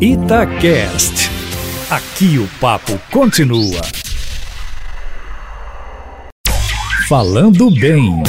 Itacast. 0.00 1.28
Aqui 1.90 2.38
o 2.38 2.46
papo 2.60 2.96
continua. 3.10 3.80
Falando 7.08 7.68
bem. 7.68 8.22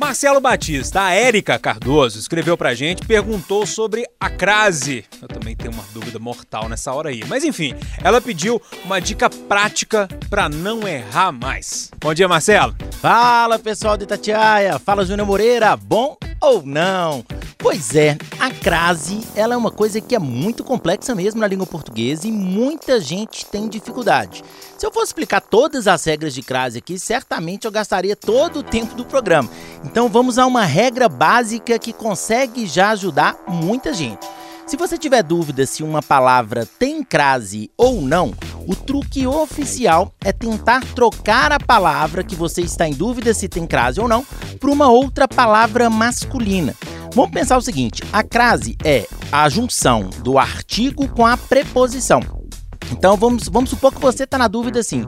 Marcelo 0.00 0.40
Batista, 0.40 1.02
a 1.02 1.12
Érica 1.12 1.58
Cardoso 1.58 2.18
escreveu 2.18 2.56
pra 2.56 2.72
gente, 2.72 3.06
perguntou 3.06 3.66
sobre 3.66 4.06
a 4.18 4.30
crase. 4.30 5.04
Eu 5.20 5.28
também 5.28 5.54
tenho 5.54 5.74
uma 5.74 5.84
dúvida 5.92 6.18
mortal 6.18 6.70
nessa 6.70 6.90
hora 6.94 7.10
aí. 7.10 7.22
Mas 7.28 7.44
enfim, 7.44 7.74
ela 8.02 8.18
pediu 8.22 8.60
uma 8.82 8.98
dica 8.98 9.28
prática 9.28 10.08
pra 10.30 10.48
não 10.48 10.88
errar 10.88 11.32
mais. 11.32 11.90
Bom 12.00 12.14
dia, 12.14 12.28
Marcelo. 12.28 12.74
Fala 12.92 13.58
pessoal 13.58 13.98
de 13.98 14.04
Itatiaia, 14.04 14.78
fala 14.78 15.04
Júnior 15.04 15.26
Moreira, 15.26 15.76
bom 15.76 16.16
ou 16.40 16.62
não? 16.64 17.22
Pois 17.62 17.94
é, 17.94 18.16
a 18.38 18.50
crase 18.50 19.20
ela 19.36 19.52
é 19.52 19.56
uma 19.56 19.70
coisa 19.70 20.00
que 20.00 20.14
é 20.14 20.18
muito 20.18 20.64
complexa 20.64 21.14
mesmo 21.14 21.42
na 21.42 21.46
língua 21.46 21.66
portuguesa 21.66 22.26
e 22.26 22.32
muita 22.32 22.98
gente 22.98 23.44
tem 23.44 23.68
dificuldade. 23.68 24.42
Se 24.78 24.86
eu 24.86 24.90
fosse 24.90 25.08
explicar 25.08 25.42
todas 25.42 25.86
as 25.86 26.02
regras 26.02 26.32
de 26.32 26.42
crase 26.42 26.78
aqui, 26.78 26.98
certamente 26.98 27.66
eu 27.66 27.70
gastaria 27.70 28.16
todo 28.16 28.60
o 28.60 28.62
tempo 28.62 28.94
do 28.94 29.04
programa. 29.04 29.50
Então 29.84 30.08
vamos 30.08 30.38
a 30.38 30.46
uma 30.46 30.64
regra 30.64 31.06
básica 31.06 31.78
que 31.78 31.92
consegue 31.92 32.66
já 32.66 32.92
ajudar 32.92 33.36
muita 33.46 33.92
gente. 33.92 34.26
Se 34.66 34.78
você 34.78 34.96
tiver 34.96 35.22
dúvida 35.22 35.66
se 35.66 35.82
uma 35.82 36.00
palavra 36.00 36.64
tem 36.64 37.04
crase 37.04 37.70
ou 37.76 38.00
não, 38.00 38.32
o 38.66 38.74
truque 38.74 39.26
oficial 39.26 40.14
é 40.24 40.32
tentar 40.32 40.82
trocar 40.94 41.52
a 41.52 41.58
palavra 41.58 42.24
que 42.24 42.34
você 42.34 42.62
está 42.62 42.88
em 42.88 42.94
dúvida 42.94 43.34
se 43.34 43.48
tem 43.48 43.66
crase 43.66 44.00
ou 44.00 44.08
não 44.08 44.24
por 44.58 44.70
uma 44.70 44.88
outra 44.88 45.28
palavra 45.28 45.90
masculina. 45.90 46.74
Vamos 47.14 47.30
pensar 47.32 47.56
o 47.56 47.62
seguinte: 47.62 48.02
a 48.12 48.22
crase 48.22 48.76
é 48.84 49.06
a 49.32 49.48
junção 49.48 50.10
do 50.22 50.38
artigo 50.38 51.08
com 51.08 51.26
a 51.26 51.36
preposição. 51.36 52.20
Então 52.92 53.16
vamos, 53.16 53.48
vamos 53.48 53.70
supor 53.70 53.92
que 53.92 54.00
você 54.00 54.24
está 54.24 54.38
na 54.38 54.48
dúvida 54.48 54.80
assim. 54.80 55.04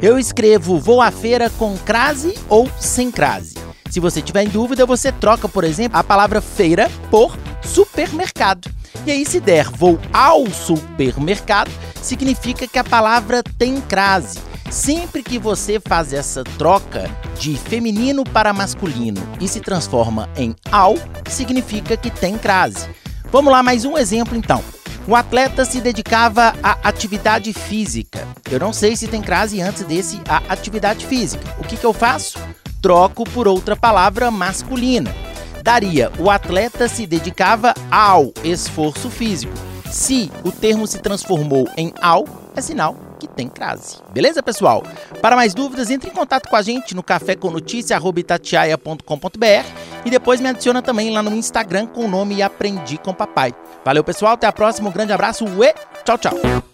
Eu 0.00 0.18
escrevo 0.18 0.78
vou 0.78 1.00
à 1.00 1.10
feira 1.10 1.50
com 1.50 1.76
crase 1.78 2.34
ou 2.48 2.68
sem 2.78 3.10
crase. 3.10 3.54
Se 3.90 4.00
você 4.00 4.20
tiver 4.20 4.42
em 4.42 4.48
dúvida, 4.48 4.84
você 4.84 5.12
troca, 5.12 5.48
por 5.48 5.62
exemplo, 5.62 5.98
a 5.98 6.02
palavra 6.02 6.40
feira 6.40 6.90
por 7.10 7.36
supermercado. 7.62 8.68
E 9.06 9.10
aí, 9.10 9.24
se 9.24 9.38
der 9.38 9.68
vou 9.68 10.00
ao 10.12 10.46
supermercado, 10.50 11.70
significa 12.02 12.66
que 12.66 12.78
a 12.78 12.84
palavra 12.84 13.42
tem 13.56 13.80
crase. 13.80 14.38
Sempre 14.74 15.22
que 15.22 15.38
você 15.38 15.78
faz 15.78 16.12
essa 16.12 16.42
troca 16.42 17.08
de 17.38 17.56
feminino 17.56 18.24
para 18.24 18.52
masculino 18.52 19.22
e 19.40 19.46
se 19.46 19.60
transforma 19.60 20.28
em 20.36 20.52
ao, 20.68 20.96
significa 21.28 21.96
que 21.96 22.10
tem 22.10 22.36
crase. 22.36 22.88
Vamos 23.30 23.52
lá, 23.52 23.62
mais 23.62 23.84
um 23.84 23.96
exemplo 23.96 24.36
então. 24.36 24.64
O 25.06 25.14
atleta 25.14 25.64
se 25.64 25.80
dedicava 25.80 26.56
à 26.60 26.72
atividade 26.82 27.52
física. 27.52 28.26
Eu 28.50 28.58
não 28.58 28.72
sei 28.72 28.96
se 28.96 29.06
tem 29.06 29.22
crase 29.22 29.62
antes 29.62 29.84
desse 29.84 30.20
a 30.28 30.38
atividade 30.48 31.06
física. 31.06 31.44
O 31.60 31.62
que, 31.62 31.76
que 31.76 31.86
eu 31.86 31.92
faço? 31.92 32.36
Troco 32.82 33.22
por 33.30 33.46
outra 33.46 33.76
palavra 33.76 34.28
masculina. 34.28 35.14
Daria 35.62 36.10
o 36.18 36.28
atleta 36.28 36.88
se 36.88 37.06
dedicava 37.06 37.74
ao 37.92 38.34
esforço 38.42 39.08
físico. 39.08 39.54
Se 39.88 40.32
o 40.42 40.50
termo 40.50 40.84
se 40.88 40.98
transformou 40.98 41.68
em 41.76 41.92
ao, 42.02 42.24
é 42.56 42.60
sinal 42.60 43.03
tem 43.34 43.48
crase. 43.48 43.98
Beleza, 44.12 44.42
pessoal? 44.42 44.82
Para 45.20 45.36
mais 45.36 45.52
dúvidas, 45.52 45.90
entre 45.90 46.10
em 46.10 46.14
contato 46.14 46.48
com 46.48 46.56
a 46.56 46.62
gente 46.62 46.94
no 46.94 47.02
cafécomnoticia.com.br 47.02 49.66
e 50.04 50.10
depois 50.10 50.40
me 50.40 50.48
adiciona 50.48 50.80
também 50.80 51.10
lá 51.10 51.22
no 51.22 51.34
Instagram 51.34 51.86
com 51.86 52.04
o 52.04 52.08
nome 52.08 52.42
Aprendi 52.42 52.98
com 52.98 53.12
Papai. 53.12 53.54
Valeu, 53.84 54.02
pessoal. 54.02 54.32
Até 54.32 54.46
a 54.46 54.52
próxima. 54.52 54.88
Um 54.88 54.92
grande 54.92 55.12
abraço. 55.12 55.44
e 55.44 55.74
tchau, 56.04 56.18
tchau. 56.18 56.73